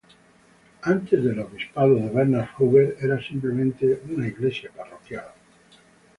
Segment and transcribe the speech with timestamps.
[0.81, 5.31] Antes del obispado de Bernard Hubert, era simplemente una iglesia parroquial.